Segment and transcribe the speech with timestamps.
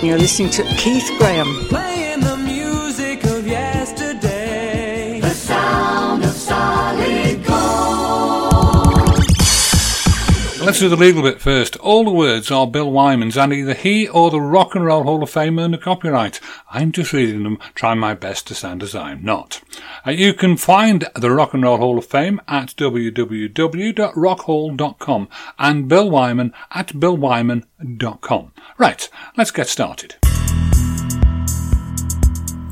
[0.00, 1.87] You're listening to Keith Graham.
[10.78, 11.76] Do the legal bit first.
[11.78, 15.24] All the words are Bill Wyman's, and either he or the Rock and Roll Hall
[15.24, 16.38] of Fame earned the copyright.
[16.70, 19.60] I'm just reading them, trying my best to sound as I'm not.
[20.06, 26.10] Uh, you can find the Rock and Roll Hall of Fame at www.rockhall.com and Bill
[26.10, 28.52] Wyman at billwyman.com.
[28.78, 30.14] Right, let's get started.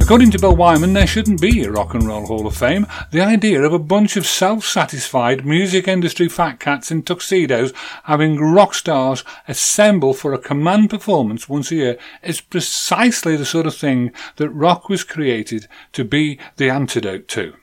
[0.06, 2.86] According to Bill Wyman, there shouldn't be a Rock and Roll Hall of Fame.
[3.10, 7.72] The idea of a bunch of self-satisfied music industry fat cats in tuxedos
[8.04, 13.66] having rock stars assemble for a command performance once a year is precisely the sort
[13.66, 17.54] of thing that rock was created to be the antidote to.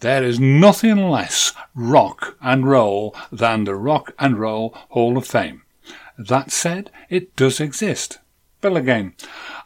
[0.00, 5.62] There is nothing less rock and roll than the Rock and Roll Hall of Fame.
[6.18, 8.18] That said, it does exist.
[8.60, 9.14] Bill again.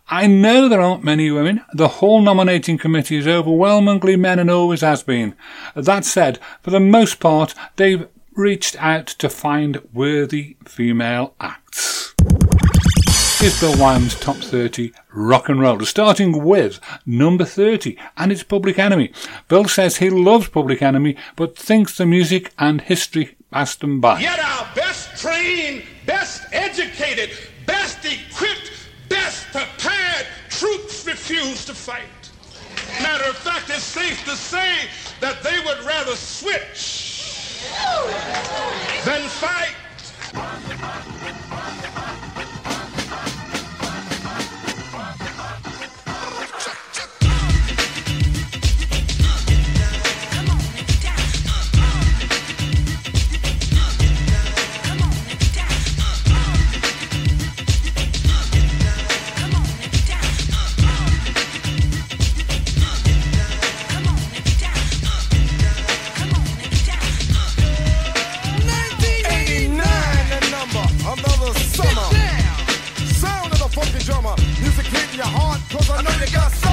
[0.09, 1.65] I know there aren't many women.
[1.73, 5.35] The whole nominating committee is overwhelmingly men and always has been.
[5.75, 12.15] That said, for the most part, they've reached out to find worthy female acts.
[13.43, 18.79] Here's Bill Wyman's top 30 rock and rollers, starting with number 30, and it's Public
[18.79, 19.13] Enemy.
[19.49, 24.21] Bill says he loves Public Enemy, but thinks the music and history passed them by.
[24.21, 27.31] Yet our best trained, best educated,
[27.67, 28.62] best equipped,
[29.53, 32.31] prepared troops refuse to fight.
[33.03, 34.89] Matter of fact, it's safe to say
[35.21, 37.61] that they would rather switch
[39.05, 39.77] than fight.
[75.73, 76.71] Cause I know you got soul.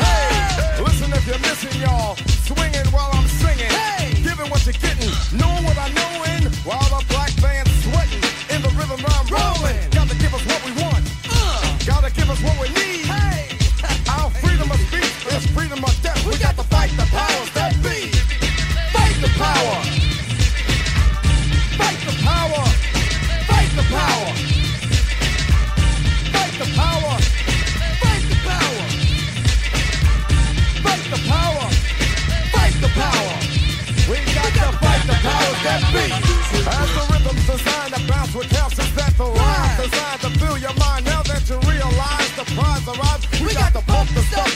[0.00, 2.16] Hey, listen if you're missing, y'all.
[2.48, 3.68] Swinging while I'm singing.
[3.68, 4.14] Hey.
[4.22, 5.10] Giving what you're getting.
[5.38, 6.07] Knowing what I know.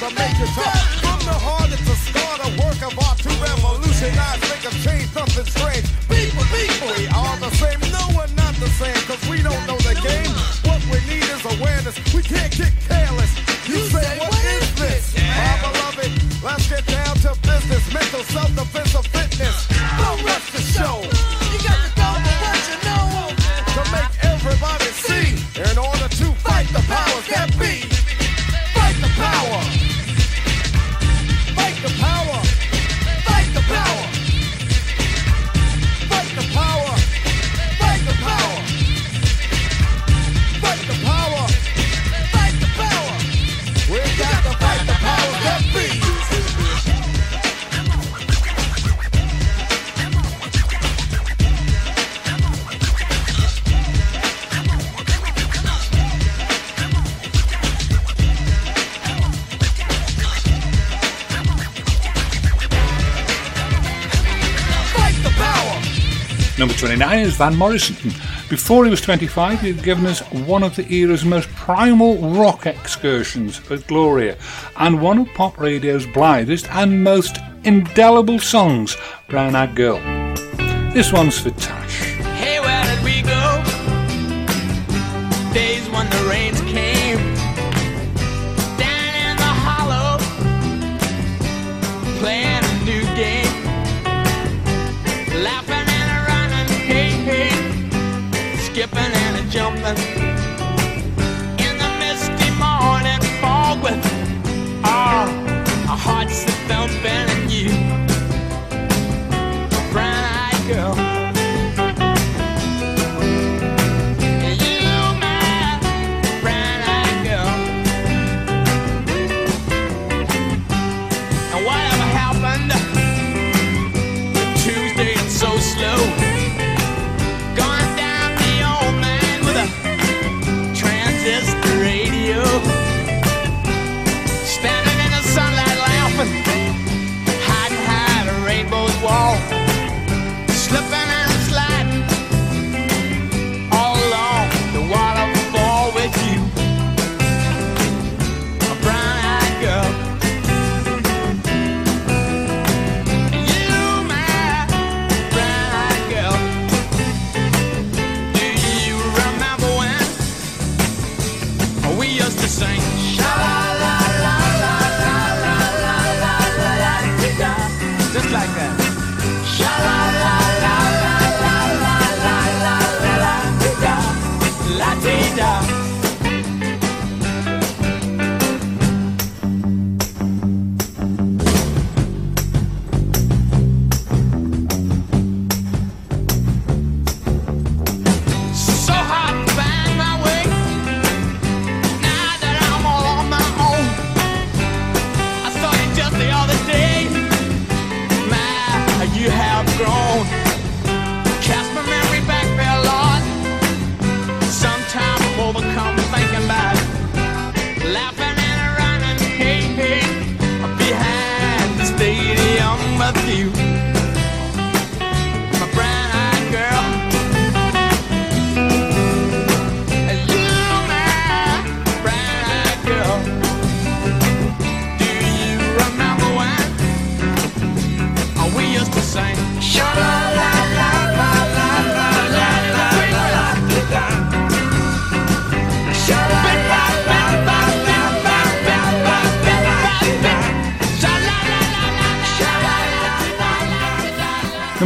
[0.03, 0.43] Number
[67.03, 67.97] 29 is Van Morrison.
[68.49, 73.69] Before he was 25, he'd given us one of the era's most primal rock excursions
[73.69, 74.39] with Gloria,
[74.77, 78.97] and one of pop radio's blithest and most indelible songs,
[79.29, 79.99] Brown Eyed Girl.
[80.93, 81.72] This one's for.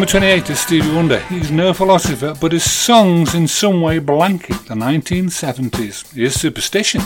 [0.07, 1.19] Number 28 is Stevie Wonder.
[1.19, 6.15] He's no philosopher, but his songs in some way blanket the 1970s.
[6.15, 7.03] Here's Superstition.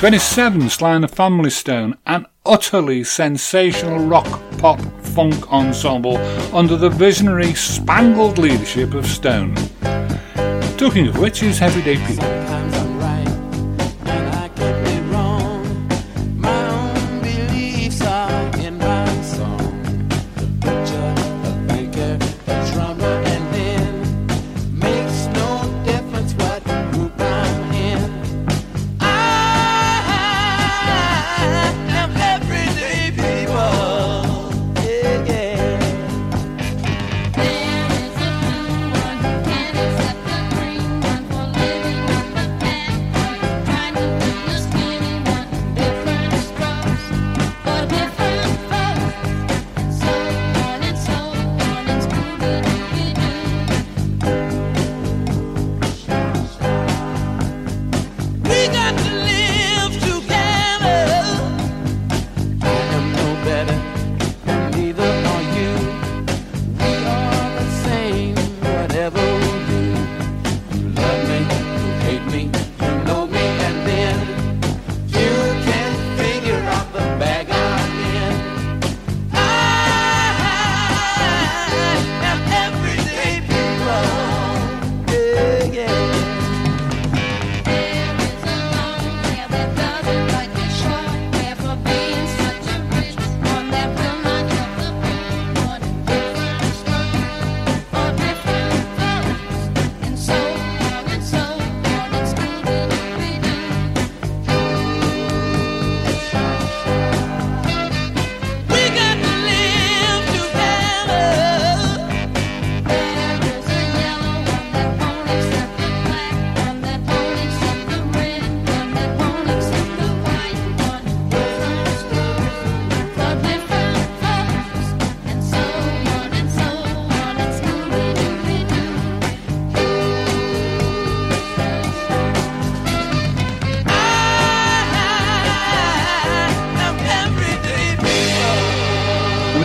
[0.00, 4.26] Twenty-seven, Sly and the Family Stone, an utterly sensational rock,
[4.56, 6.16] pop, funk ensemble
[6.56, 9.54] under the visionary, spangled leadership of Stone.
[10.78, 12.39] Talking of which is Everyday People.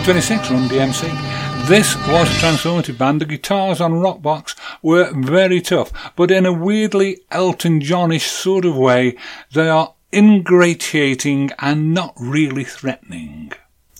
[0.06, 1.66] 26 Run DMC.
[1.66, 3.20] This was transformative band.
[3.20, 8.76] The guitars on Rockbox were very tough, but in a weirdly Elton Johnish sort of
[8.76, 9.16] way,
[9.52, 13.50] they are ingratiating and not really threatening.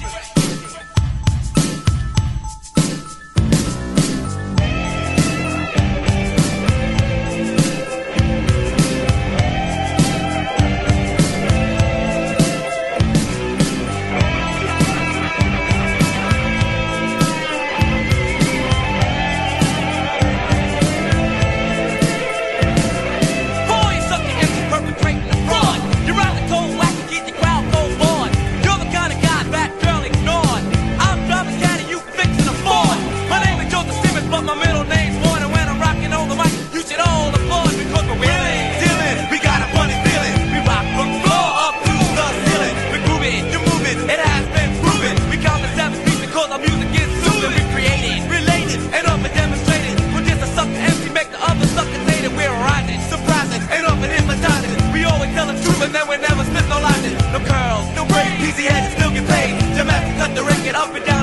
[55.82, 59.28] But then we never spit no lines, No curls, no braids, easy heads, still get
[59.28, 59.58] paid.
[59.76, 61.21] Jamaica cut the record up and down.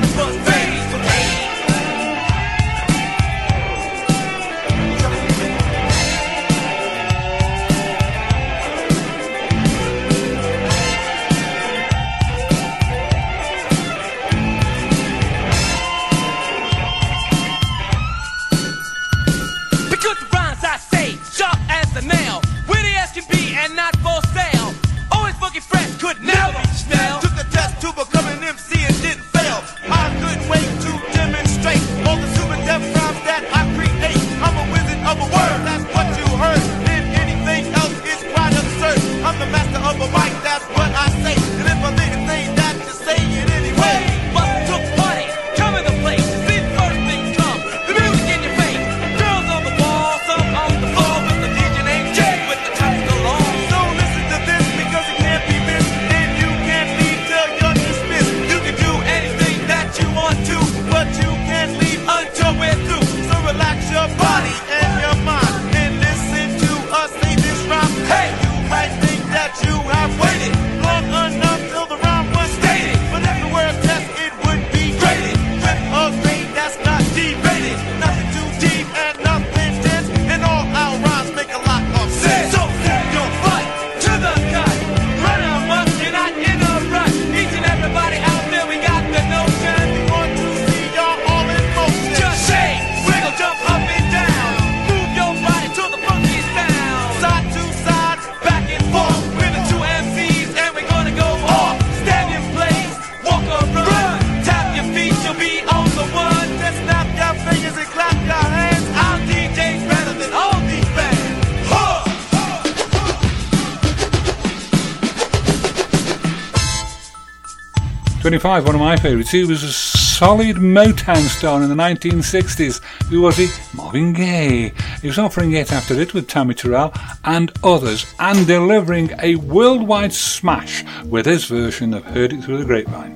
[118.33, 118.43] Shit.
[118.43, 119.31] one of my favourites.
[119.31, 122.83] He was a solid Motown star in the 1960s.
[123.05, 123.47] Who was he?
[123.73, 124.71] Marvin Gaye.
[125.01, 126.93] He was offering It After It with Tammy Terrell
[127.23, 132.65] and others, and delivering a worldwide smash with his version of Heard It Through the
[132.65, 133.08] Grapevine.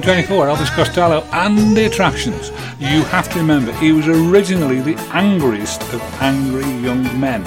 [0.00, 2.48] Number 24, Elvis Costello and the Attractions.
[2.78, 7.46] You have to remember, he was originally the angriest of angry young men.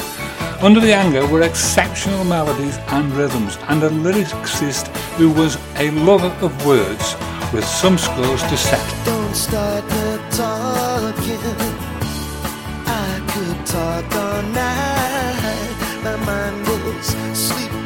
[0.61, 4.85] Under the anger were exceptional melodies and rhythms, and a lyricist
[5.17, 7.15] who was a lover of words
[7.51, 9.03] with some scores to settle.
[9.03, 11.39] Don't start me talking.
[12.85, 16.03] I could talk all night.
[16.03, 17.83] My mind goes sleepwalking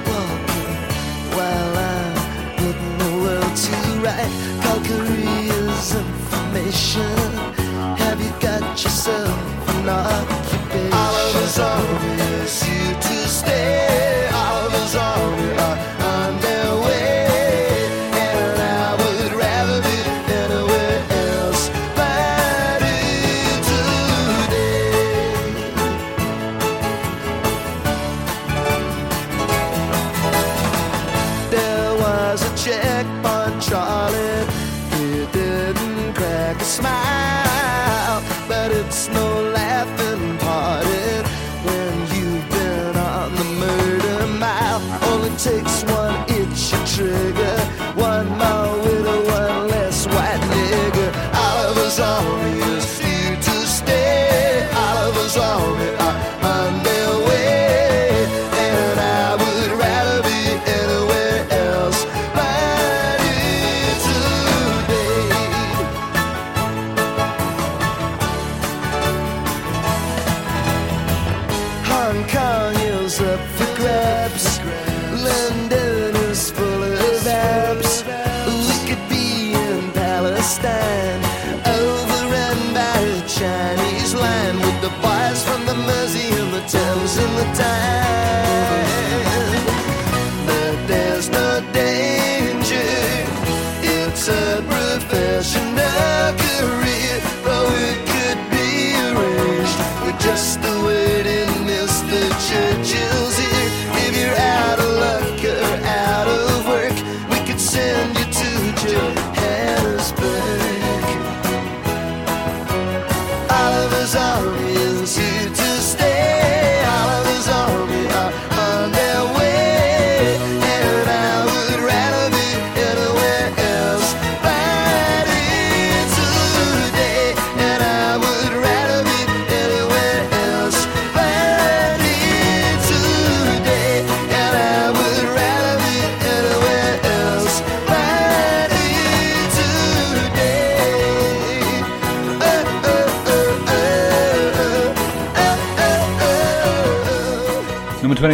[4.00, 4.30] right.
[4.62, 7.18] Calgary's information.
[7.98, 10.94] Have you got yourself an occupation?
[10.94, 13.87] Oliver's always here to stay.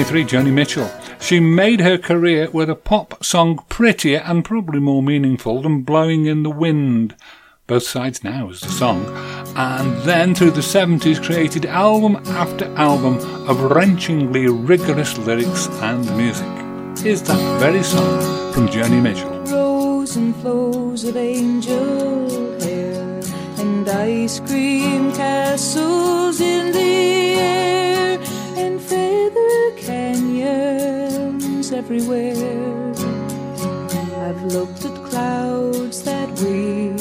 [0.04, 0.92] 23, Joni Mitchell.
[1.22, 6.26] She made her career with a pop song prettier and probably more meaningful than Blowing
[6.26, 7.16] in the Wind.
[7.68, 9.06] Both Sides Now is the song.
[9.56, 13.16] And then through the 70s created album after album
[13.48, 16.48] of wrenchingly rigorous lyrics and music.
[17.02, 19.30] Here's that very song from Joni Mitchell.
[19.56, 23.22] Rows and flows of angel hair
[23.58, 26.13] and ice cream castles
[31.84, 32.94] everywhere.
[34.26, 36.94] I've looked at clouds that way,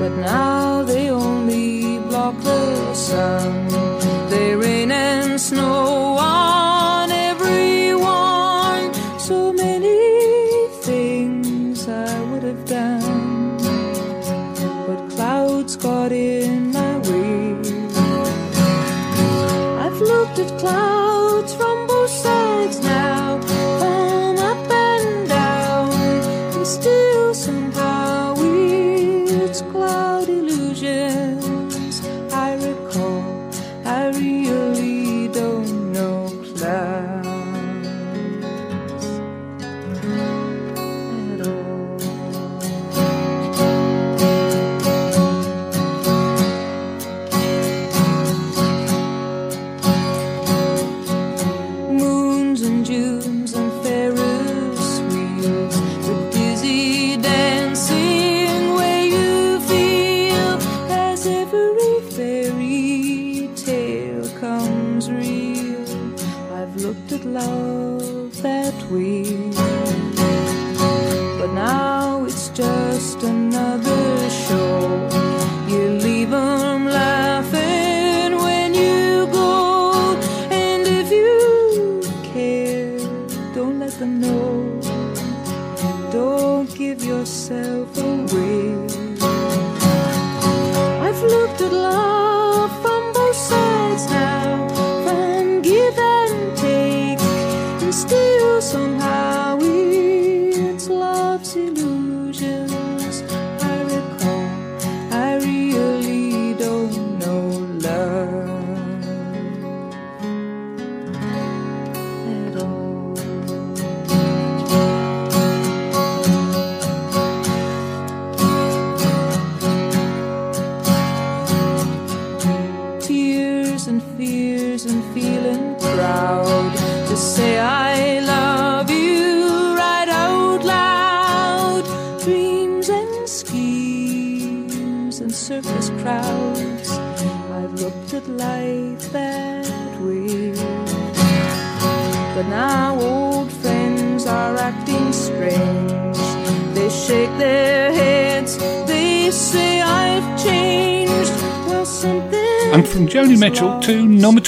[0.00, 3.59] but now they only block the sun.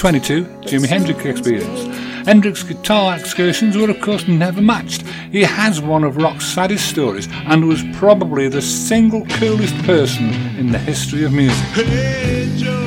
[0.03, 1.85] 22, Jimi Hendrix experience.
[2.27, 5.03] Hendrix's guitar excursions were, of course, never matched.
[5.31, 10.25] He has one of rock's saddest stories and was probably the single coolest person
[10.57, 11.65] in the history of music.
[11.67, 12.82] Hey,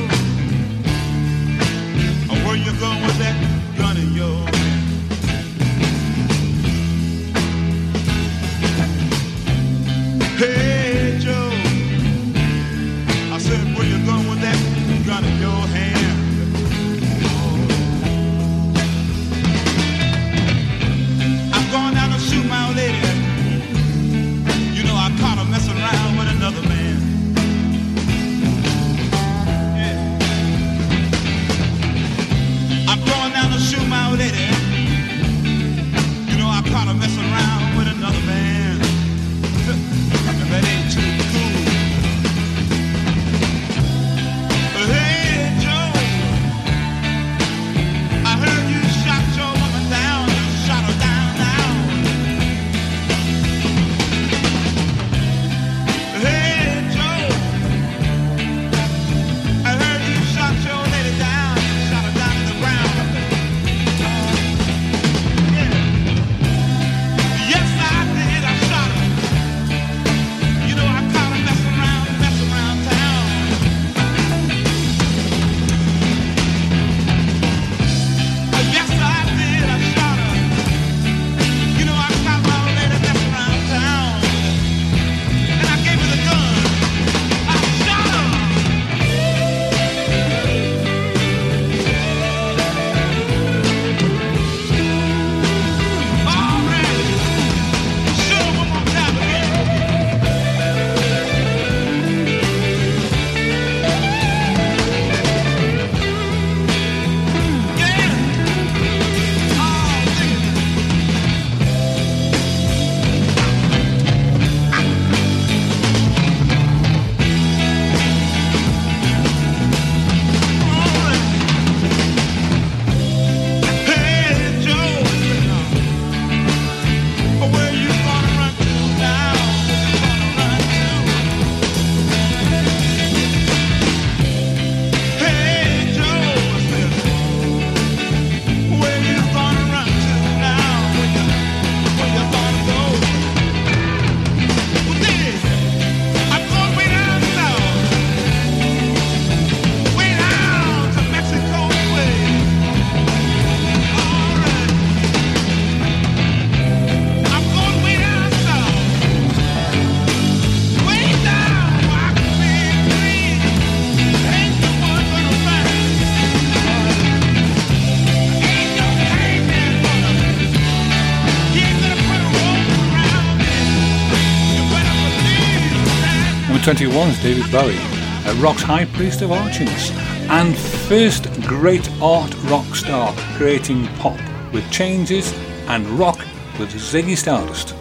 [176.67, 177.77] Twenty-one is David Bowie,
[178.25, 179.89] a rock's high priest of archness
[180.29, 184.19] and first great art rock star creating pop
[184.51, 185.31] with changes
[185.69, 186.19] and rock
[186.59, 187.73] with Ziggy Stardust.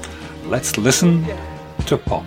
[0.44, 1.26] Let's listen
[1.86, 2.26] to pop.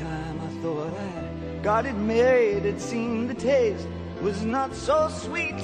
[0.00, 3.86] time I thought I got it made, it seemed the taste
[4.22, 5.60] was not so sweet.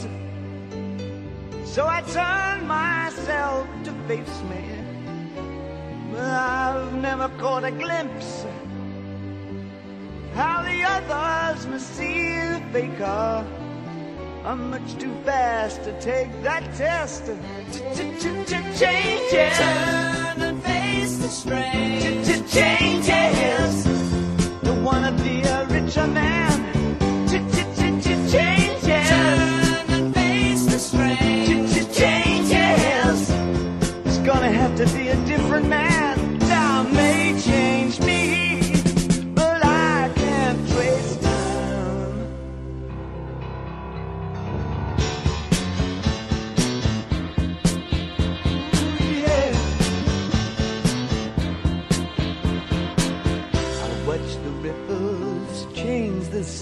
[1.64, 4.62] So I turned myself to face me.
[6.12, 8.44] But I've never caught a glimpse
[10.34, 13.46] how the others must see the faker.
[14.44, 17.24] I'm much too fast to take that test.
[18.78, 19.56] Changes.
[19.56, 22.52] Turn and face the strange.
[22.52, 24.05] Changes
[24.86, 26.35] wanna be a richer man.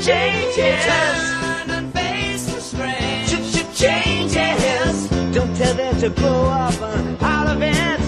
[0.00, 0.84] Changes.
[0.84, 3.76] Turn and face the strange.
[3.76, 5.08] Changes.
[5.34, 8.07] Don't tell them to blow up uh, out of it.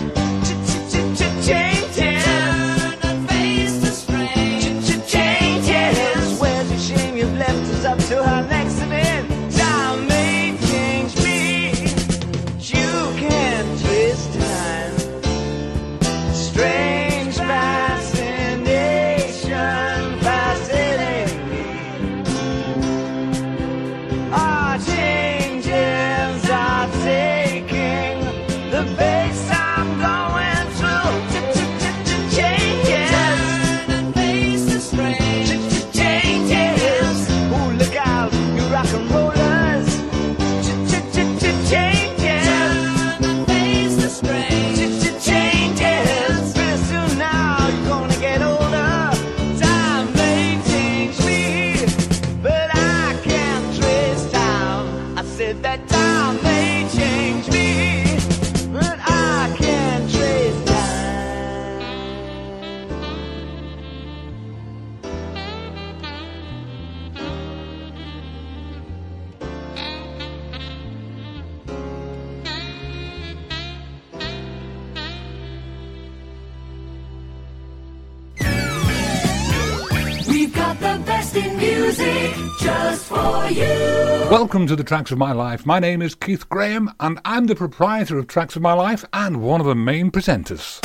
[84.51, 85.65] Welcome to the Tracks of My Life.
[85.65, 89.41] My name is Keith Graham, and I'm the proprietor of Tracks of My Life and
[89.41, 90.81] one of the main presenters.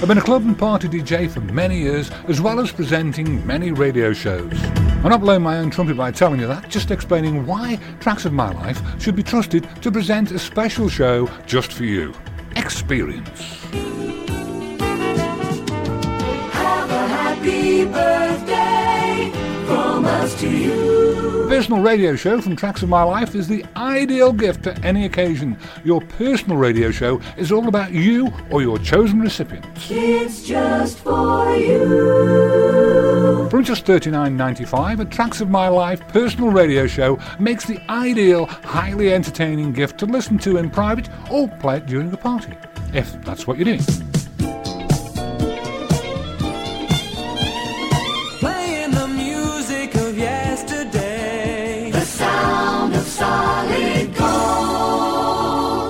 [0.00, 3.72] I've been a club and party DJ for many years, as well as presenting many
[3.72, 4.58] radio shows.
[5.04, 8.32] I'm not blowing my own trumpet by telling you that, just explaining why Tracks of
[8.32, 12.14] My Life should be trusted to present a special show just for you.
[12.56, 13.42] Experience.
[16.54, 19.30] Have a happy birthday
[19.66, 20.97] from us to you.
[21.48, 25.56] Personal radio show from Tracks of My Life is the ideal gift to any occasion.
[25.82, 29.90] Your personal radio show is all about you or your chosen recipients.
[29.90, 33.48] It's just for you.
[33.48, 39.14] From just $39.95, a Tracks of My Life personal radio show makes the ideal, highly
[39.14, 42.52] entertaining gift to listen to in private or play it during a party,
[42.92, 43.80] if that's what you're doing.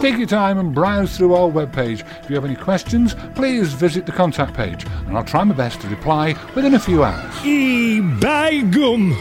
[0.01, 2.05] Take your time and browse through our webpage.
[2.23, 5.81] If you have any questions, please visit the contact page, and I'll try my best
[5.81, 7.45] to reply within a few hours.
[7.45, 9.17] E by gum.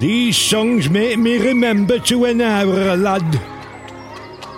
[0.00, 3.22] These songs make me remember to when I were a lad.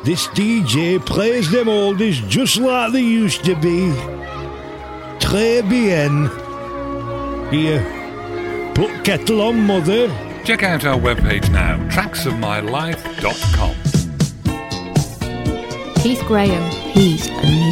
[0.04, 3.90] This DJ plays them oldies just like they used to be.
[5.18, 6.30] Très bien.
[7.50, 7.82] Here,
[8.74, 10.08] put kettle on, mother.
[10.44, 13.74] Check out our webpage now, tracksofmylife.com.
[16.02, 17.63] Keith Graham, he's lush.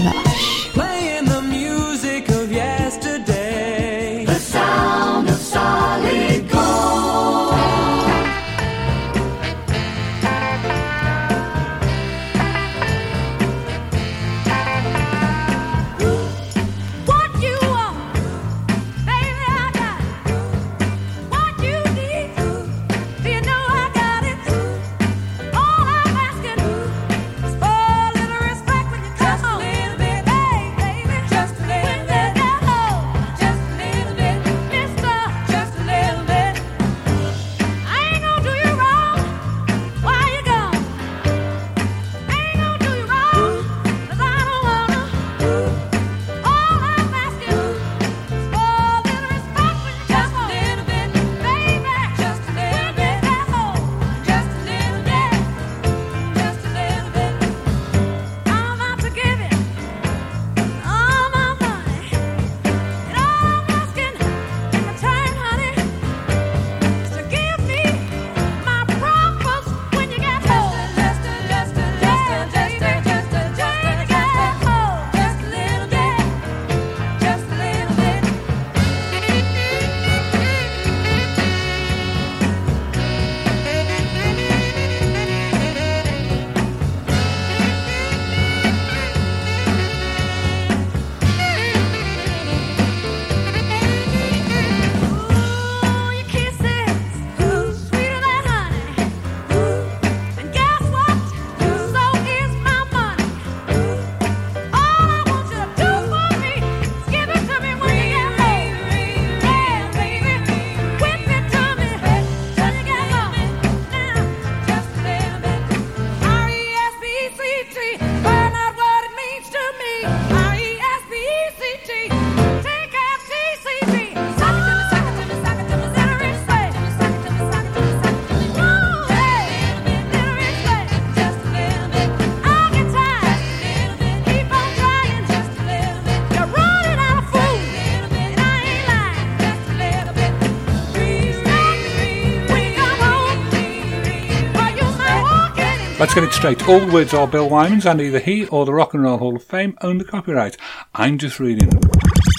[146.12, 146.68] Let's get it straight.
[146.68, 149.34] All the words are Bill Wyman's, and either he or the Rock and Roll Hall
[149.34, 150.58] of Fame own the copyright.
[150.94, 151.80] I'm just reading them.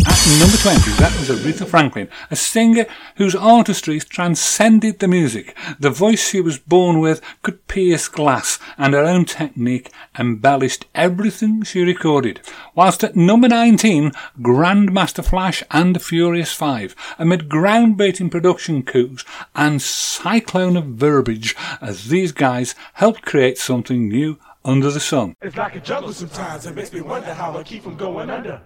[0.05, 5.57] At number 20, that was Aretha Franklin, a singer whose artistry transcended the music.
[5.79, 11.63] The voice she was born with could pierce glass, and her own technique embellished everything
[11.63, 12.41] she recorded.
[12.75, 14.11] Whilst at number 19,
[14.41, 22.09] Grandmaster Flash and the Furious Five, amid groundbreaking production coups and cyclone of verbiage, as
[22.09, 25.35] these guys helped create something new under the sun.
[25.41, 26.65] It's like a sometimes.
[26.65, 28.61] It makes me wonder how I keep from going under.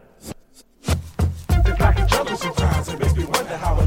[1.50, 2.90] It's like a sometimes.
[2.90, 3.87] It makes me wonder how I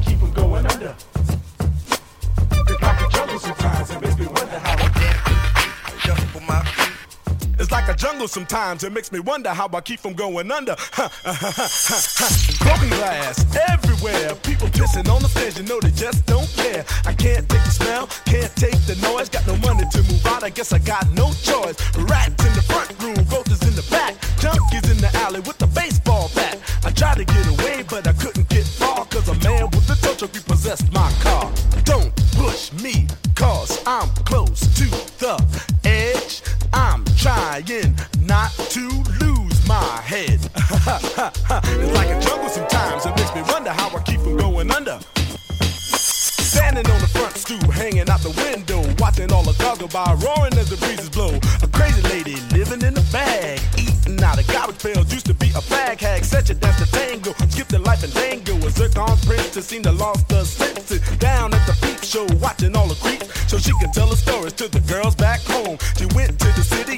[7.70, 8.82] Like a jungle sometimes.
[8.82, 10.74] It makes me wonder how I keep from going under.
[10.96, 14.34] Broken glass everywhere.
[14.42, 15.56] People pissing on the stairs.
[15.56, 16.84] You know they just don't care.
[17.06, 19.28] I can't take the smell, can't take the noise.
[19.28, 20.42] Got no money to move out.
[20.42, 21.76] I guess I got no choice.
[21.96, 25.68] Rats in the front room, roaches in the back, junkies in the alley with the
[25.68, 26.58] baseball bat.
[26.84, 29.04] I tried to get away, but I couldn't get far.
[29.06, 31.52] Cause a man with a tow truck repossessed my car.
[31.84, 33.06] Don't push me,
[33.36, 34.86] cause I'm close to
[35.18, 35.36] the
[35.84, 36.42] edge.
[36.72, 38.88] I'm trying not to
[39.20, 40.40] lose my head.
[40.40, 43.04] it's like a jungle sometimes.
[43.04, 44.98] It makes me wonder how I keep from going under.
[45.20, 50.16] Standing on the front stoop, hanging out the window, watching all the cars go by,
[50.24, 51.36] roaring as the breezes blow.
[51.62, 55.12] A crazy lady living in a bag, eating out of garbage pails.
[55.12, 58.12] Used to be a fag hag, such a dance to tango, skipped the life and
[58.14, 58.56] tango.
[58.66, 61.00] A zircon princess seemed to the lost her senses.
[61.18, 64.54] Down at the peep show, watching all the creeps, so she could tell her stories
[64.54, 65.76] to the girls back home.
[65.98, 66.89] She went to the city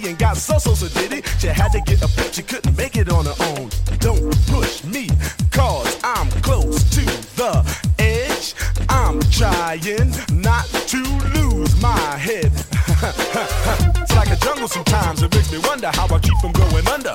[0.42, 1.22] so so so diddy.
[1.38, 3.70] She had to get a pimp, she couldn't make it on her own.
[3.98, 5.08] Don't push me,
[5.50, 7.04] cause I'm close to
[7.36, 7.52] the
[7.98, 8.54] edge.
[8.88, 10.10] I'm trying
[10.42, 11.02] not to
[11.34, 12.50] lose my head.
[14.02, 15.22] it's like a jungle sometimes.
[15.22, 17.14] It makes me wonder how I keep from going under.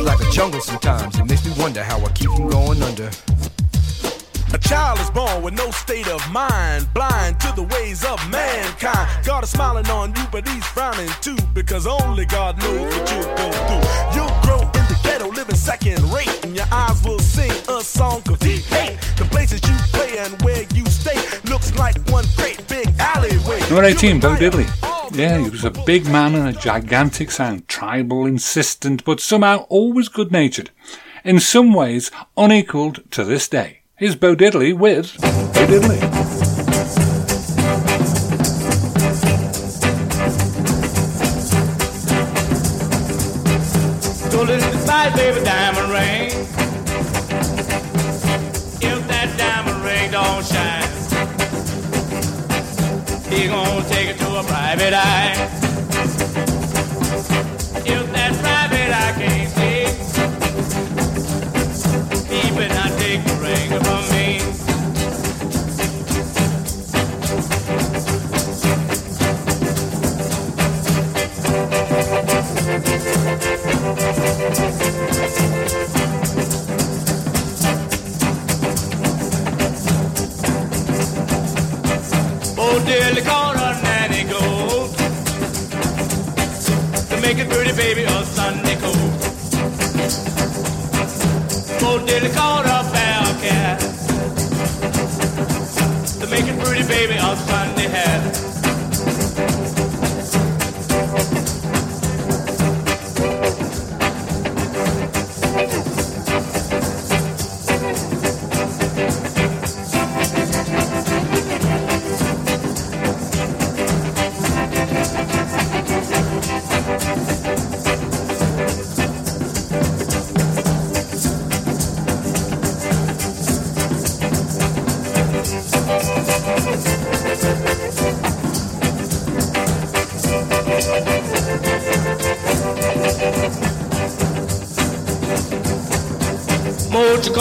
[0.00, 1.18] It's like a jungle sometimes.
[1.18, 3.10] It makes me wonder how I keep from going under.
[4.54, 9.26] A child is born with no state of mind, blind to the ways of mankind.
[9.26, 13.36] God is smiling on you, but he's frowning too, because only God knows what you'll
[13.36, 14.16] go through.
[14.16, 18.22] You'll grow in the ghetto, living second rate, and your eyes will sing a song
[18.30, 18.98] of deep hate.
[19.18, 23.60] The places you play and where you stay looks like one great big alleyway.
[23.68, 24.89] Number 18, Bo Diddley.
[25.12, 30.08] Yeah, he was a big man and a gigantic sound, tribal, insistent, but somehow always
[30.08, 30.70] good natured.
[31.24, 33.80] In some ways, unequalled to this day.
[33.96, 36.39] Here's Bo Diddley with Bo Diddley.
[54.42, 55.69] Private eye.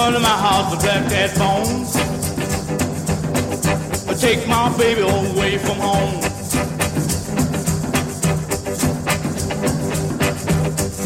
[0.10, 1.86] Come to my house to black that phone?
[4.18, 6.16] Take my baby away from home.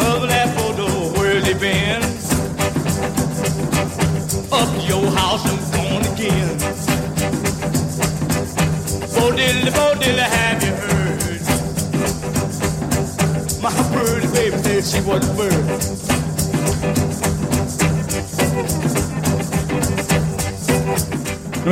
[0.08, 0.88] Of that photo,
[1.20, 2.01] where they been?
[4.54, 6.58] Up your house and gone again.
[9.16, 11.41] Bo Diddley, bo Diddley, have you heard?
[13.62, 15.62] My birdie baby said she was a bird.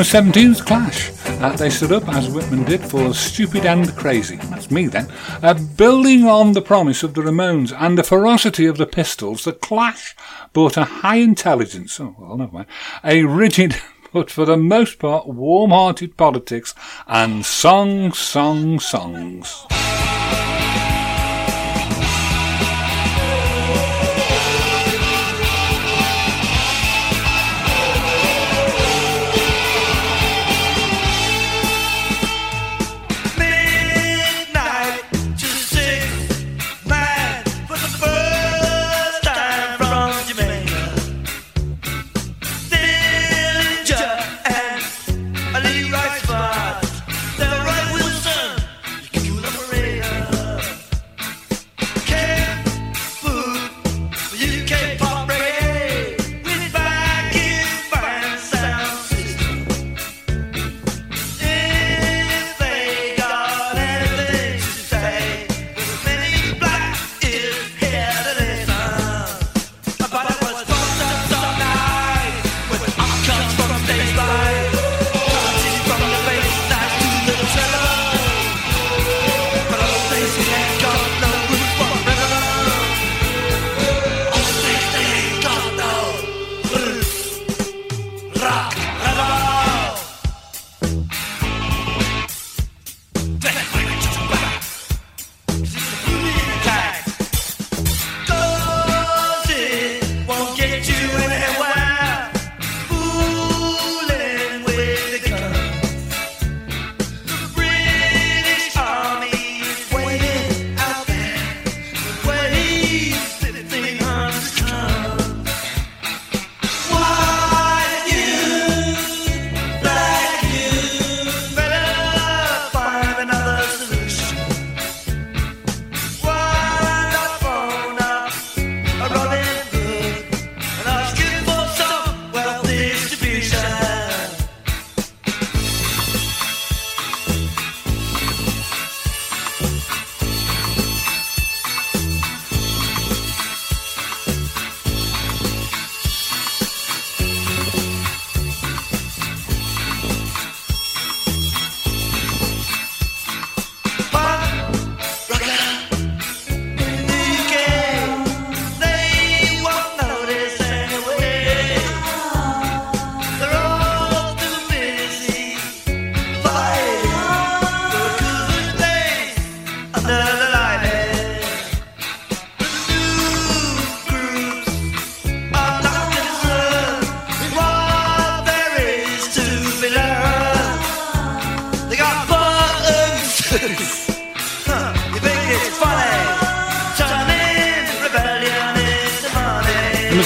[0.03, 1.11] 17's Clash.
[1.41, 4.37] Uh, they stood up, as Whitman did, for Stupid and Crazy.
[4.37, 5.11] That's me then.
[5.43, 9.53] Uh, building on the promise of the Ramones and the ferocity of the Pistols, the
[9.53, 10.15] Clash
[10.53, 12.67] brought a high intelligence, oh, well, never mind,
[13.03, 13.75] a rigid,
[14.13, 16.73] but for the most part, warm-hearted politics
[17.07, 19.65] and song, song, songs.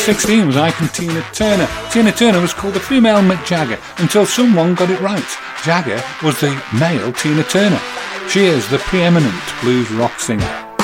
[0.06, 1.68] 16 was Ike and Tina Turner.
[1.89, 5.26] Tina Turner was called the female Mick Jagger until someone got it right.
[5.64, 7.82] Jagger was the male Tina Turner.
[8.30, 9.34] She is the preeminent
[9.64, 10.74] blues rock singer.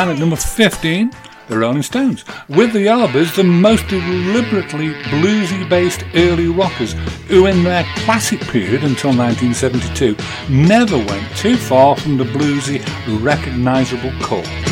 [0.00, 1.12] And at number 15,
[1.48, 6.94] the Rolling Stones, with the Yardbirds, the most deliberately bluesy based early rockers,
[7.28, 10.16] who in their classic period until 1972
[10.48, 12.82] never went too far from the bluesy,
[13.22, 14.69] recognisable core.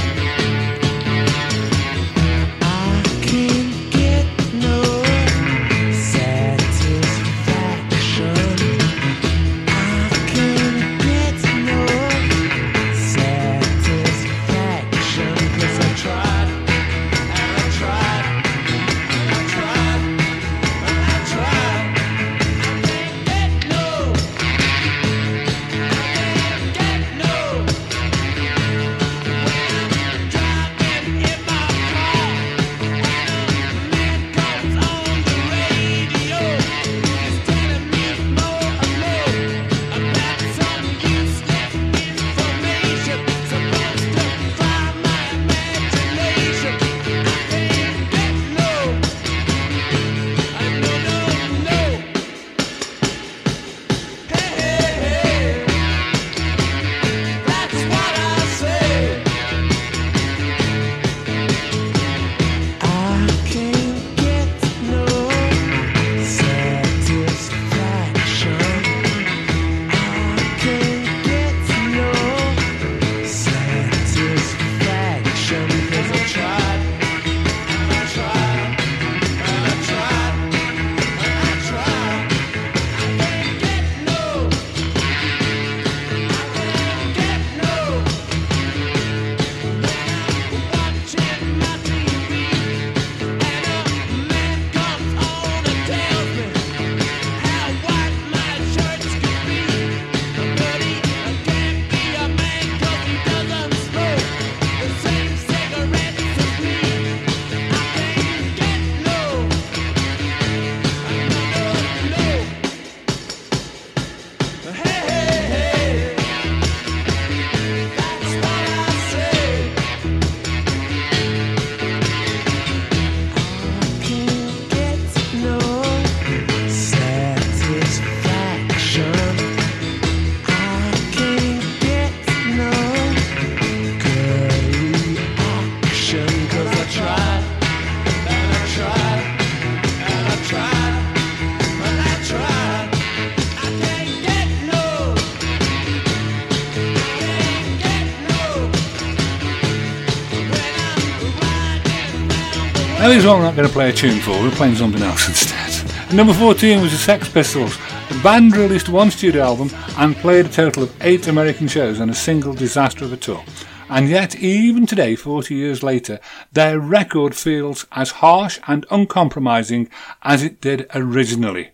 [153.08, 156.14] These are not going to play a tune for, we're playing something else instead.
[156.14, 157.74] Number 14 was the Sex Pistols.
[158.10, 162.10] The band released one studio album and played a total of eight American shows on
[162.10, 163.42] a single disaster of a tour.
[163.88, 166.20] And yet, even today, 40 years later,
[166.52, 169.88] their record feels as harsh and uncompromising
[170.22, 171.70] as it did originally.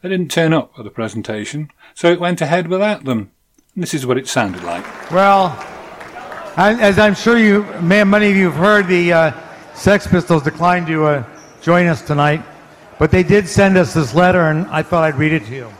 [0.00, 3.32] They didn't turn up at the presentation, so it went ahead without them.
[3.74, 4.84] And this is what it sounded like.
[5.10, 5.58] Well,
[6.56, 9.47] as I'm sure you, many of you have heard, the uh,
[9.78, 11.24] Sex Pistols declined to uh,
[11.62, 12.42] join us tonight,
[12.98, 15.72] but they did send us this letter, and I thought I'd read it to you.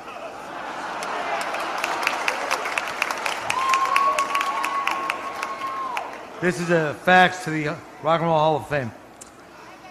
[6.40, 8.92] This is a fax to the Rock and Roll Hall of Fame.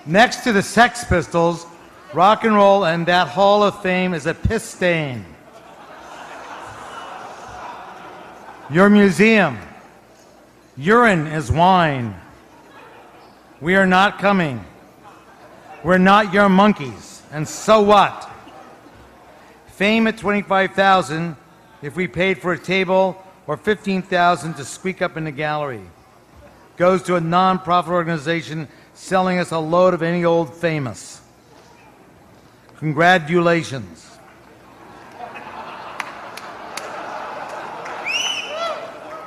[0.05, 1.65] Next to the Sex Pistols,
[2.13, 5.25] rock and roll and that Hall of Fame is a piss stain.
[8.69, 9.57] Your museum,
[10.77, 12.15] urine is wine.
[13.59, 14.63] We are not coming.
[15.83, 17.21] We're not your monkeys.
[17.31, 18.29] And so what?
[19.67, 21.35] Fame at 25,000
[21.81, 25.81] if we paid for a table or 15,000 to squeak up in the gallery.
[26.77, 31.21] Goes to a non-profit organization selling us a load of any old famous.
[32.77, 34.03] Congratulations.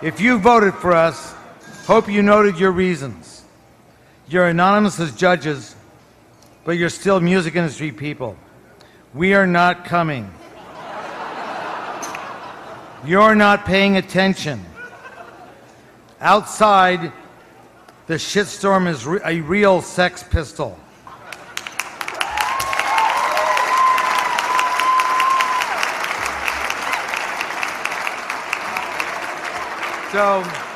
[0.02, 1.34] If you voted for us,
[1.86, 3.29] hope you noted your reasons.
[4.30, 5.74] You're anonymous as judges,
[6.64, 8.36] but you're still music industry people.
[9.12, 10.32] We are not coming.
[13.04, 14.64] You're not paying attention.
[16.20, 17.12] Outside,
[18.06, 20.78] the shitstorm is re- a real sex pistol.
[30.12, 30.69] So,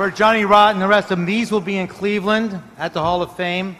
[0.00, 1.26] for Johnny Rod and the rest of them.
[1.26, 3.76] These will be in Cleveland at the Hall of Fame.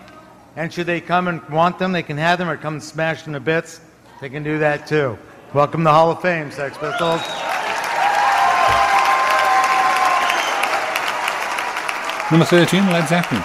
[0.55, 3.23] And should they come and want them, they can have them or come and smash
[3.23, 3.81] them to bits.
[4.21, 5.16] They can do that too.
[5.55, 7.23] Welcome to the Hall of Fame, Sex Pistols.
[12.31, 13.43] Number 13, Led Zeppelin.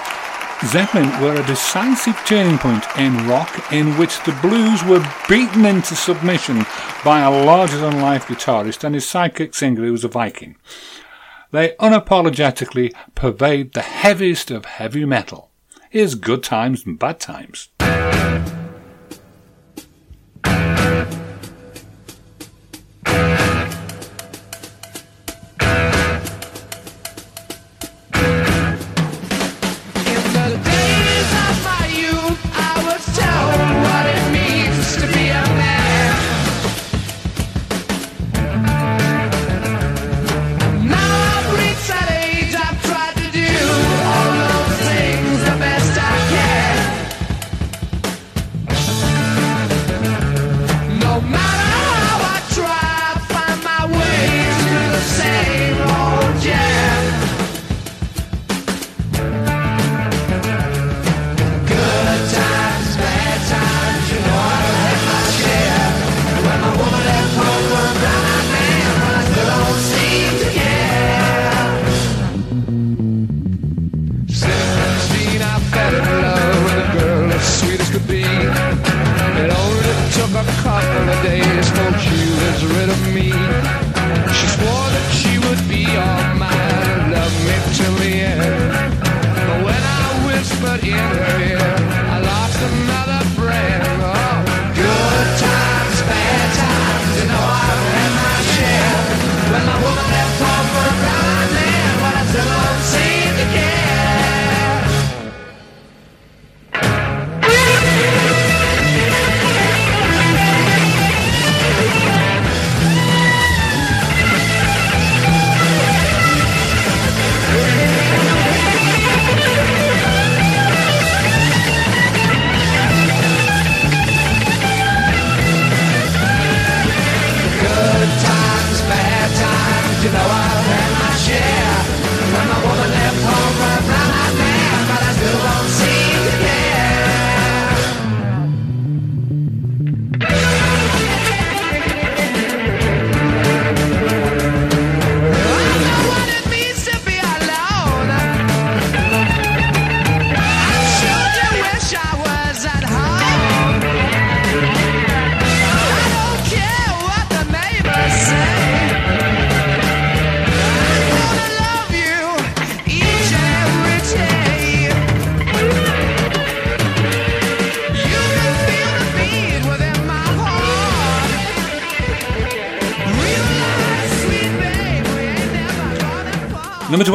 [0.65, 4.99] Zeppelin were a decisive turning point in rock in which the blues were
[5.29, 6.65] beaten into submission
[7.05, 10.57] by a larger-than-life guitarist and his sidekick singer who was a Viking
[11.55, 15.51] they unapologetically pervade the heaviest of heavy metal.
[15.89, 17.69] Here's good times and bad times.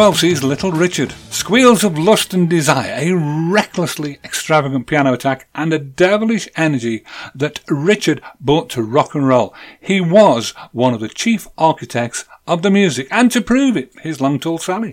[0.00, 1.12] Elsie's Little Richard.
[1.30, 7.60] Squeals of lust and desire, a recklessly extravagant piano attack, and a devilish energy that
[7.68, 9.54] Richard brought to rock and roll.
[9.78, 14.22] He was one of the chief architects of the music, and to prove it, his
[14.22, 14.92] Long Tall Sally.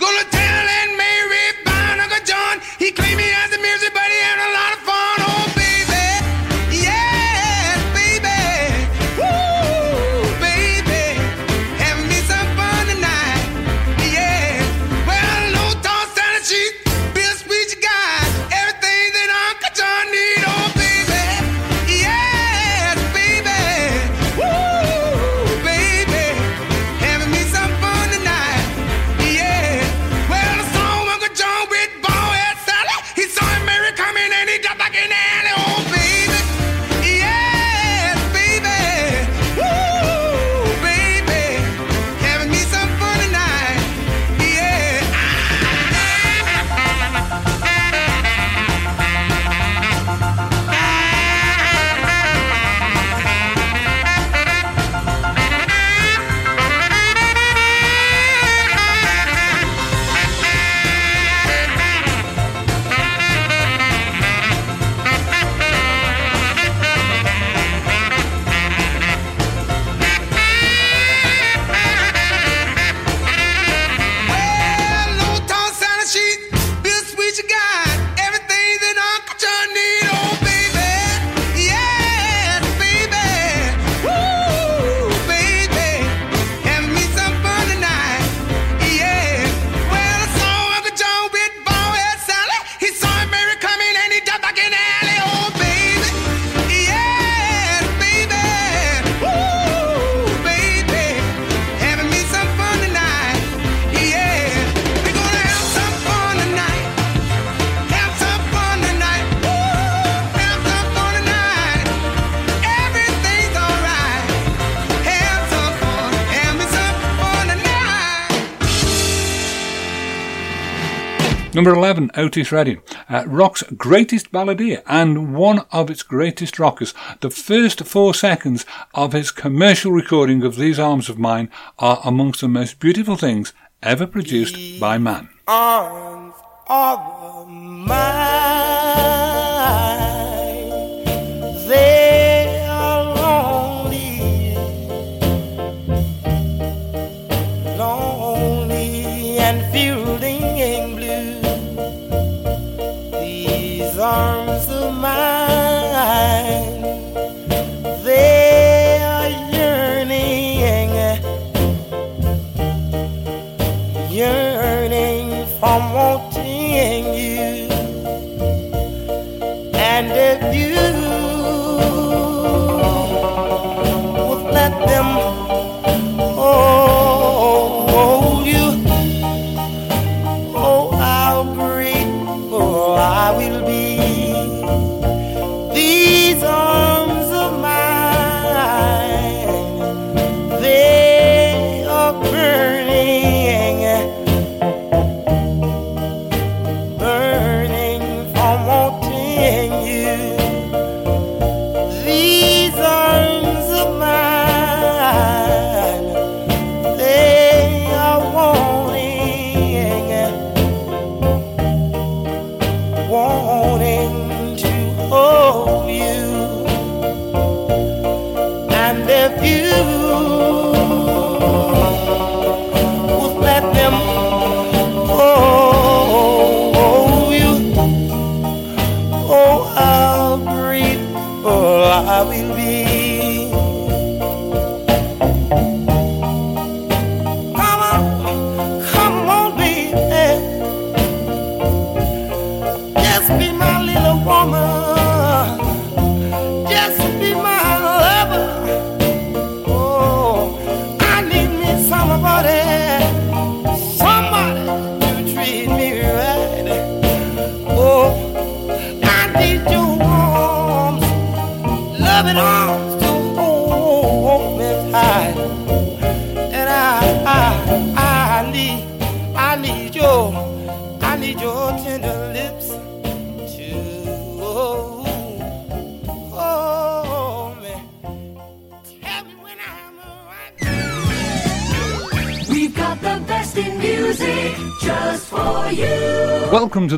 [121.65, 122.81] 11, Otis Redding.
[123.09, 126.93] Uh, rock's greatest balladeer and one of its greatest rockers.
[127.21, 131.49] The first four seconds of his commercial recording of These Arms of Mine
[131.79, 135.29] are amongst the most beautiful things ever produced by man.
[135.47, 136.06] arms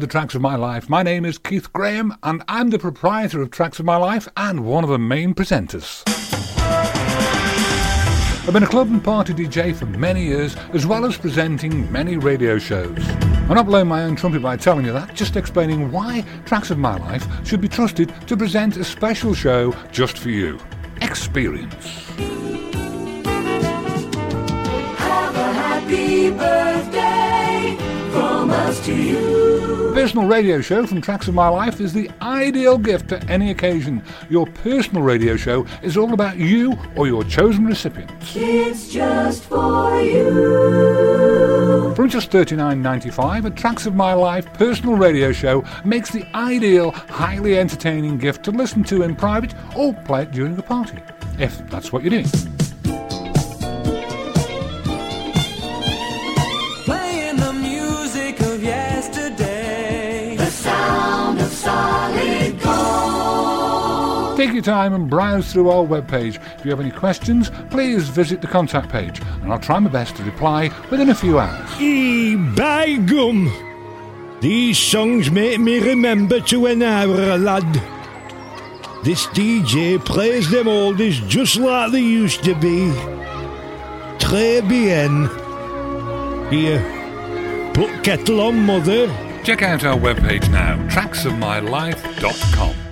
[0.10, 0.89] Tracks of My Life.
[0.89, 4.66] My name is Keith Graham, and I'm the proprietor of Tracks of My Life and
[4.66, 6.03] one of the main presenters.
[8.47, 12.18] I've been a club and party DJ for many years, as well as presenting many
[12.18, 12.97] radio shows.
[13.07, 16.80] I'm not blowing my own trumpet by telling you that, just explaining why Tracks of
[16.80, 20.60] My Life should be trusted to present a special show just for you.
[21.03, 21.86] Experience.
[24.97, 27.78] Have a happy birthday
[28.12, 29.29] from us to you.
[30.00, 34.02] Personal radio show from Tracks of My Life is the ideal gift to any occasion.
[34.30, 38.34] Your personal radio show is all about you or your chosen recipients.
[38.34, 41.93] It's just for you.
[41.95, 47.60] From just $39.95, a Tracks of My Life personal radio show makes the ideal, highly
[47.60, 51.00] entertaining gift to listen to in private or play it during a party,
[51.38, 52.59] if that's what you're doing.
[64.50, 66.43] Take your time and browse through our webpage.
[66.58, 70.16] If you have any questions, please visit the contact page, and I'll try my best
[70.16, 71.70] to reply within a few hours.
[71.80, 73.47] E by gum.
[74.41, 77.72] These songs make me remember to when I were a lad.
[79.04, 82.91] This DJ plays them oldies just like they used to be.
[84.18, 85.30] Très bien.
[86.50, 86.82] Here,
[87.76, 89.16] put kettle on, mother.
[89.43, 92.89] Check out our webpage now, tracksofmylife.com.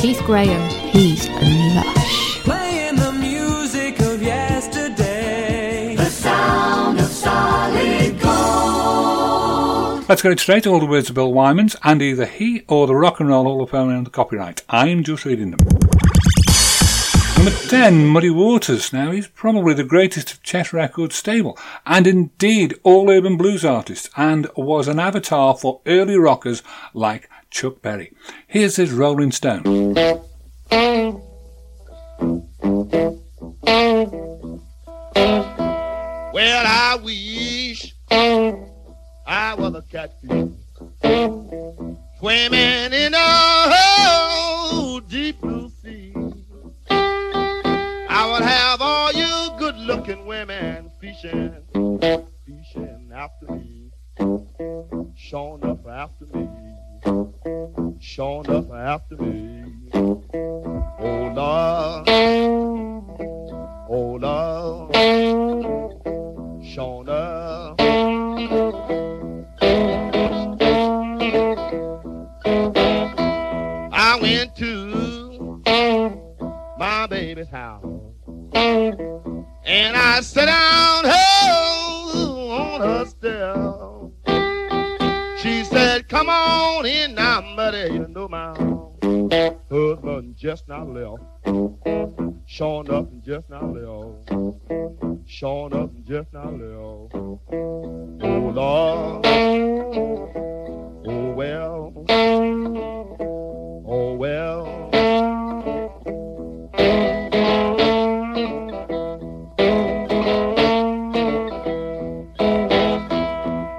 [0.00, 2.38] Keith Graham, he's a lush.
[2.44, 5.96] Playing the music of yesterday.
[5.96, 10.08] The sound of solid gold.
[10.08, 12.94] Let's go straight to All the words of Bill Wyman's, and either he or the
[12.94, 14.62] Rock and Roll Hall of Fame own the copyright.
[14.68, 15.66] I'm just reading them.
[17.36, 18.92] Number 10, Muddy Waters.
[18.92, 24.10] Now, he's probably the greatest of Chess Records stable, and indeed all urban blues artists,
[24.16, 26.62] and was an avatar for early rockers
[26.94, 28.12] like Chuck Berry.
[28.46, 29.94] Here's his Rolling Stone.
[36.34, 40.50] Well, I wish I was a catfish
[42.18, 46.12] swimming in a deep blue sea.
[46.90, 51.54] I would have all you good-looking women fishing,
[52.46, 53.90] fishing after me,
[55.16, 56.67] showing up after me
[58.00, 59.64] showing up after me.
[59.94, 62.08] Oh Lord,
[63.88, 64.94] oh Lord,
[66.64, 67.80] showing up.
[73.90, 75.62] I went to
[76.78, 77.84] my baby's house
[78.54, 83.97] and I sat down oh, on her step.
[86.08, 87.92] Come on in now, buddy.
[87.92, 88.56] You know my
[89.70, 91.22] husband just now left.
[92.46, 94.30] Showing up and just now left.
[95.26, 97.12] Showing up and just now left.
[97.12, 99.26] Oh Lord.
[101.06, 101.92] Oh well.
[103.86, 104.88] Oh well.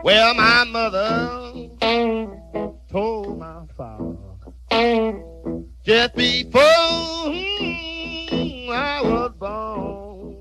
[0.04, 1.29] Well, my mother
[5.90, 10.38] just before hmm, I was born,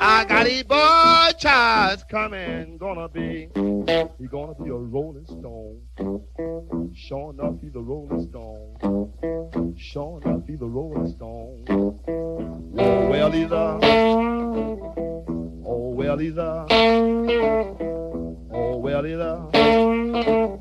[0.00, 5.82] I got a boy child coming, gonna be, he gonna be a rolling stone.
[6.94, 9.74] Sure enough, he's a rolling stone.
[9.76, 11.66] Sure enough, he's a rolling stone.
[12.78, 13.78] Oh, well, he's a,
[15.66, 16.66] oh, well, he's a,
[18.50, 20.60] oh, well, he's a.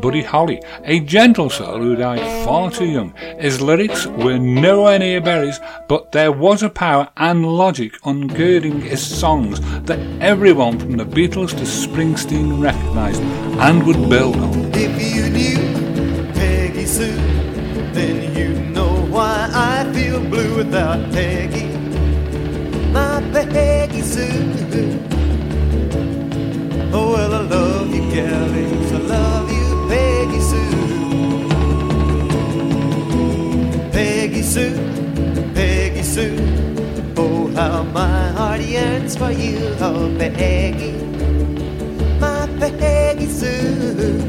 [0.00, 3.14] Number 9, Buddy Holly, a gentle soul who died far too young.
[3.38, 9.02] His lyrics were nowhere near Berry's, but there was a power and logic undergirding his
[9.02, 13.22] songs that everyone from the Beatles to Springsteen recognised
[13.60, 14.72] and would build on.
[14.74, 17.12] If you knew Peggy Sue,
[17.92, 21.29] then you know why I feel blue without Peggy.
[38.80, 40.92] Yearns for you, oh, Peggy.
[42.18, 44.20] My Peggy Sue.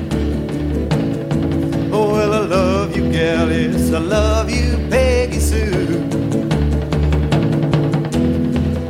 [1.93, 6.09] Oh, well, I love you, gal, I love you, Peggy Sue.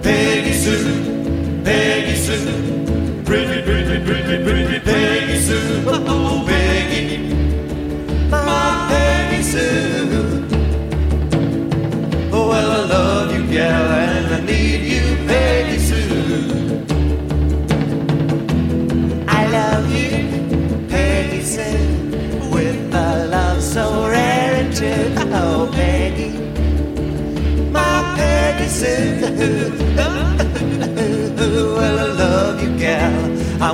[0.02, 5.84] Peggy Sue, Peggy Sue, pretty, pretty, pretty, pretty Peggy Sue.
[5.88, 7.34] Oh, oh Peggy,
[8.30, 10.48] my Peggy Sue.
[12.34, 14.61] Oh, well, I love you, gal, and I need
[15.32, 16.86] Peggy Sue.
[19.28, 25.14] I love you, Peggy Sue, with a love so rare and true.
[25.42, 26.32] Oh, Peggy,
[27.72, 29.22] my Peggy Sue.
[31.78, 33.14] well, I love you, gal.
[33.64, 33.72] I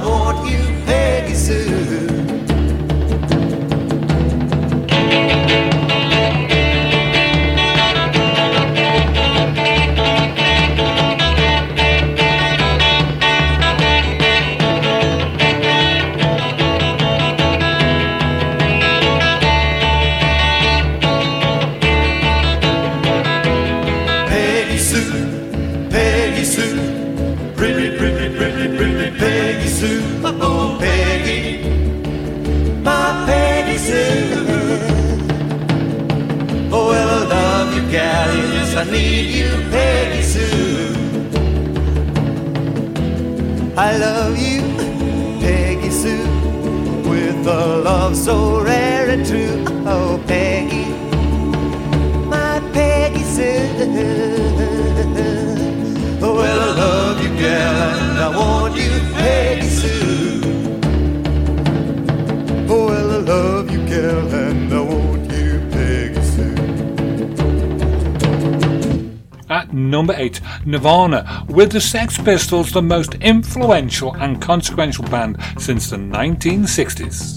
[71.48, 77.37] With the Sex Pistols the most influential and consequential band since the 1960s.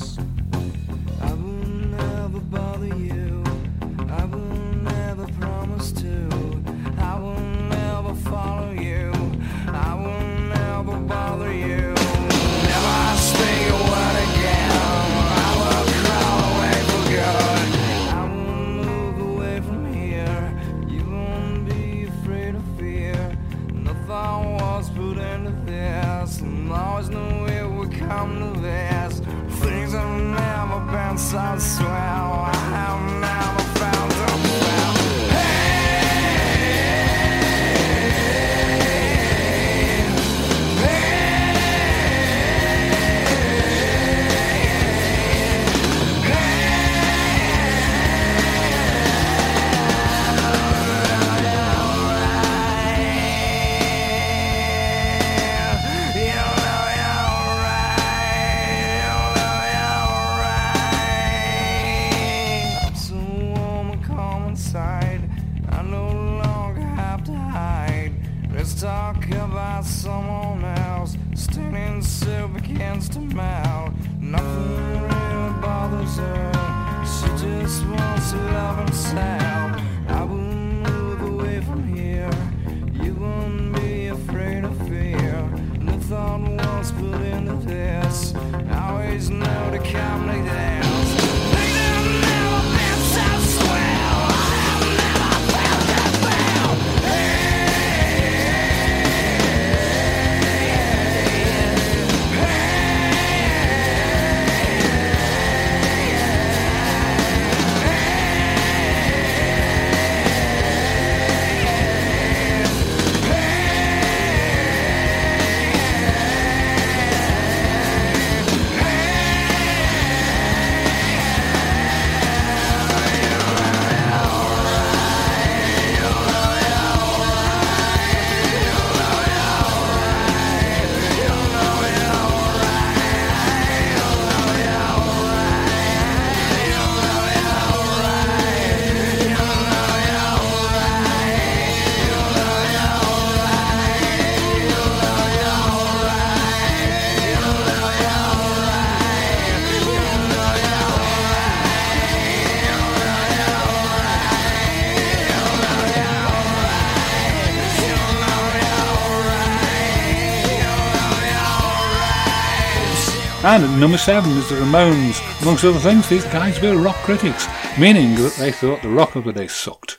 [163.80, 165.40] number seven is the Ramones.
[165.40, 167.46] Amongst other things, these guys were rock critics,
[167.78, 169.98] meaning that they thought the rock of the day sucked.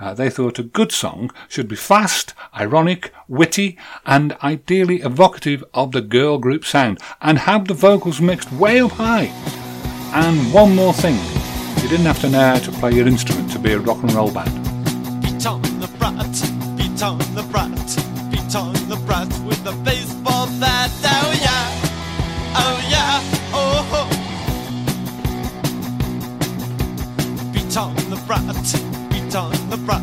[0.00, 3.76] Uh, they thought a good song should be fast, ironic, witty,
[4.06, 8.92] and ideally evocative of the girl group sound, and have the vocals mixed way up
[8.92, 9.26] high.
[10.14, 11.16] And one more thing
[11.82, 14.12] you didn't have to know how to play your instrument to be a rock and
[14.12, 14.48] roll band.
[29.38, 30.02] on the brat,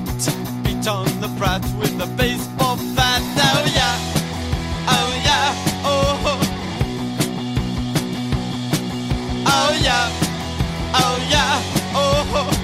[0.64, 3.22] beat on the brat with a baseball bat.
[3.38, 3.98] Oh yeah,
[4.88, 6.22] oh yeah, oh.
[6.26, 6.40] Oh,
[9.48, 10.10] oh yeah,
[10.94, 11.62] oh yeah,
[11.94, 12.32] oh.
[12.34, 12.55] oh.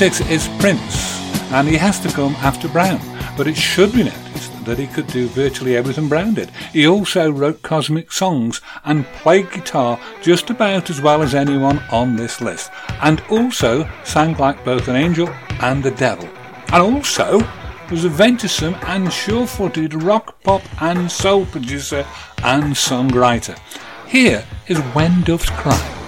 [0.00, 1.20] Six is Prince,
[1.52, 2.98] and he has to come after Brown,
[3.36, 6.48] but it should be noticed that he could do virtually everything Brown did.
[6.72, 12.16] He also wrote cosmic songs and played guitar just about as well as anyone on
[12.16, 12.70] this list,
[13.02, 15.28] and also sang like both an angel
[15.60, 16.26] and the devil.
[16.72, 17.46] And also
[17.90, 22.06] was a venturesome and sure-footed rock, pop and soul producer
[22.42, 23.58] and songwriter.
[24.08, 25.99] Here is When Doves Cry.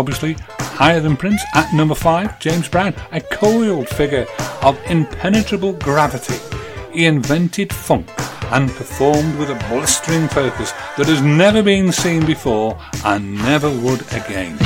[0.00, 4.26] Obviously, higher than Prince at number five, James Brown, a coiled figure
[4.62, 6.38] of impenetrable gravity.
[6.90, 8.08] He invented funk
[8.50, 14.00] and performed with a blistering focus that has never been seen before and never would
[14.14, 14.56] again.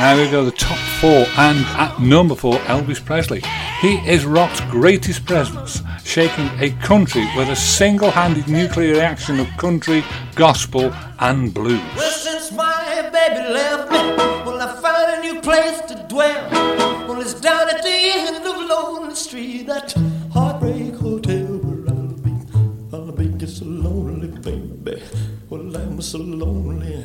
[0.00, 3.42] Now we go the top four, and at number four, Elvis Presley.
[3.82, 10.02] He is rock's greatest presence, shaking a country with a single-handed nuclear reaction of country,
[10.36, 11.82] gospel, and blues.
[11.96, 13.98] Well, since my baby left me,
[14.46, 16.48] well, I found a new place to dwell.
[17.06, 19.92] Well, it's down at the end of Lonely Street, that
[20.32, 22.32] heartbreak hotel where I'll be.
[22.90, 25.02] I'll be a lonely, baby.
[25.50, 27.04] Well, I'm so lonely.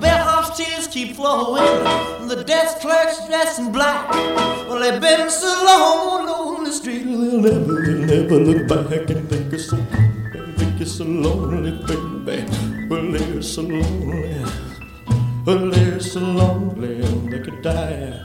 [0.00, 1.64] Bellhop's tears keep flowing,
[2.28, 4.10] the desk clerk's dressed in black.
[4.68, 9.28] Well, they've been so long on the street, They'll never, they'll never look back and
[9.28, 9.76] think it's so,
[10.56, 12.86] think it's so lonely, baby.
[12.88, 14.44] Well, they're so lonely.
[15.44, 18.20] Well, they're so lonely and they could die.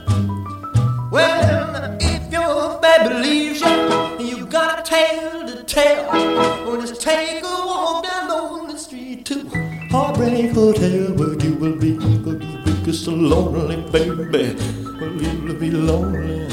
[1.10, 6.06] Well, if your baby leaves you, you got a tale to tell,
[6.66, 9.48] well, just take a walk down lonely street to
[9.90, 11.14] Heartbreak Hotel
[12.92, 14.54] just so lonely, baby.
[15.00, 16.46] Well, you'll be lonely.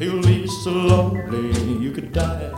[0.00, 2.55] You'll be so lonely you could die.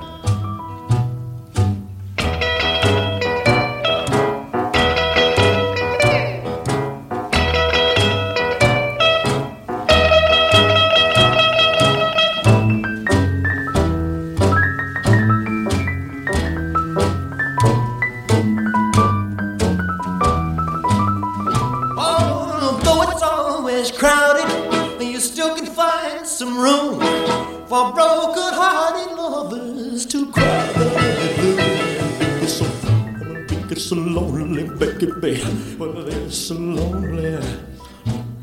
[33.88, 35.42] So lonely, baby.
[35.78, 37.38] Well, they're so lonely.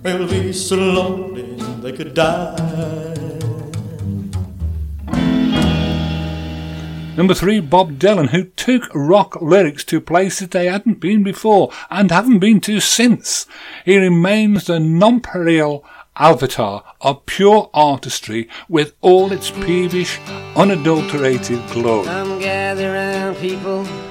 [0.02, 1.54] They'll be so lonely
[1.84, 3.14] they could die.
[7.16, 12.10] Number three, Bob Dylan, who took rock lyrics to places they hadn't been before and
[12.10, 13.46] haven't been to since.
[13.86, 15.84] He remains the nonpareil
[16.18, 20.20] avatar of pure artistry with all its peevish,
[20.56, 22.06] unadulterated glory.
[22.06, 23.86] Come gather round, people,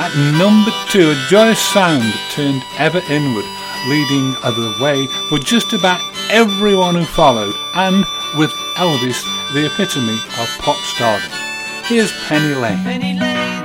[0.00, 3.44] At number two, a joyous sound turned ever inward,
[3.88, 6.00] leading the way for just about
[6.30, 8.04] everyone who followed, and
[8.36, 9.20] with Elvis,
[9.52, 11.28] the epitome of pop stardom.
[11.86, 12.84] Here's Penny Lane.
[12.84, 13.58] Penny Lane,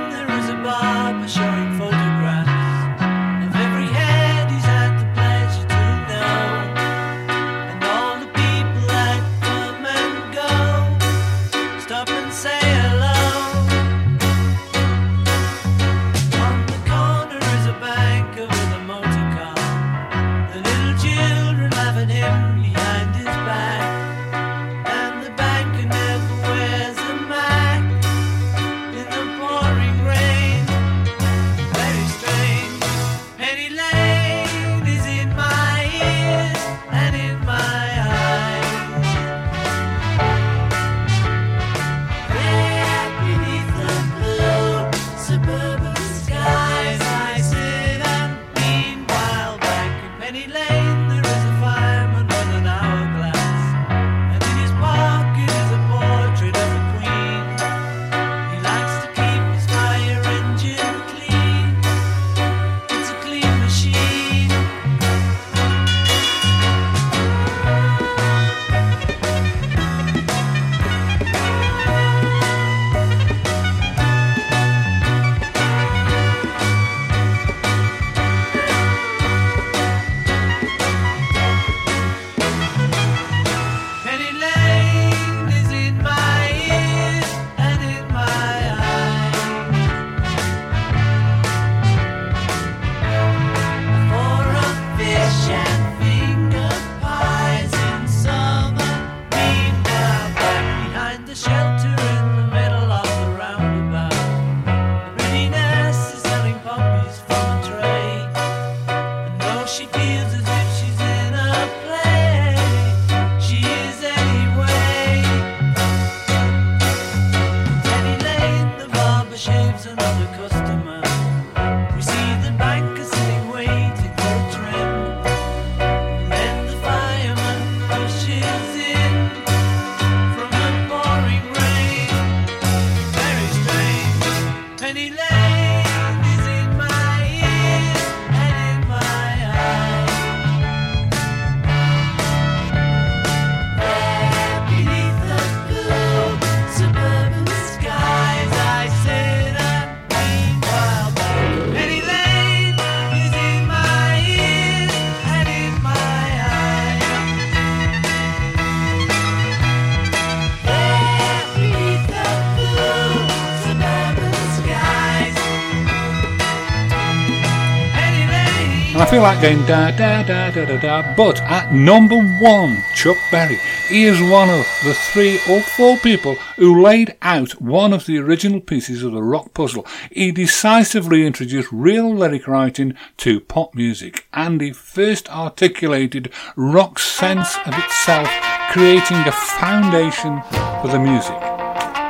[169.14, 171.14] feel like going da da da da da da.
[171.14, 173.60] But at number one, Chuck Berry.
[173.88, 178.18] He is one of the three or four people who laid out one of the
[178.18, 179.86] original pieces of the rock puzzle.
[180.10, 187.56] He decisively introduced real lyric writing to pop music, and he first articulated rock's sense
[187.66, 188.28] of itself,
[188.72, 190.42] creating the foundation
[190.82, 191.38] for the music.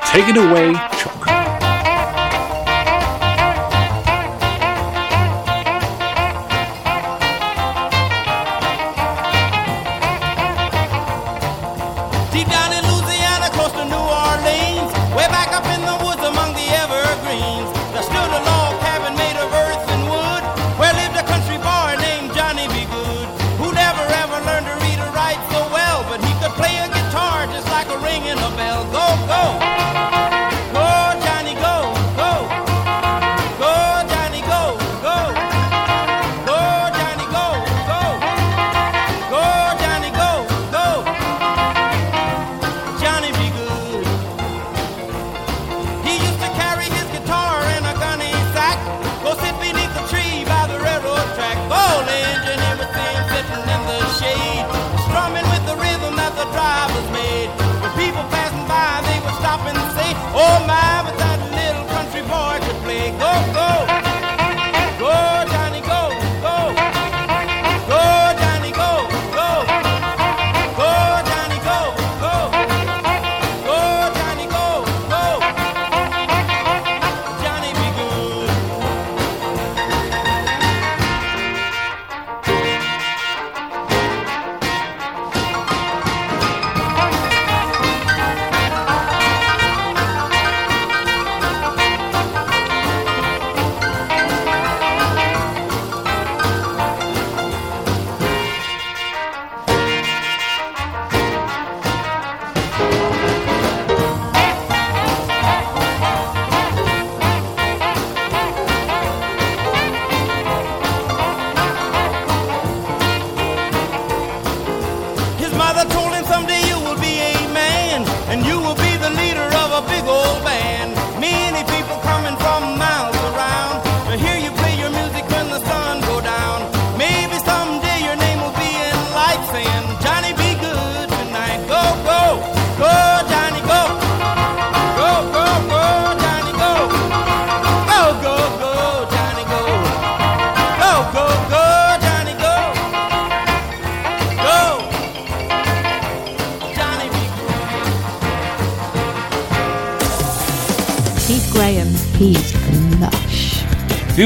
[0.06, 1.33] Take it away, Chuck.
[12.34, 12.63] Denied.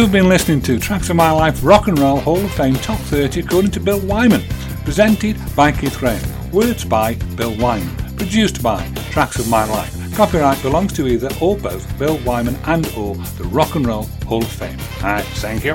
[0.08, 2.98] You've been listening to Tracks of My Life Rock and Roll Hall of Fame Top
[2.98, 4.40] 30 according to Bill Wyman.
[4.82, 6.18] Presented by Keith Ray.
[6.50, 7.94] Words by Bill Wyman.
[8.16, 10.16] Produced by Tracks of My Life.
[10.16, 14.42] Copyright belongs to either or both Bill Wyman and or the Rock and Roll Hall
[14.42, 14.78] of Fame.
[15.02, 15.74] Alright, thank you.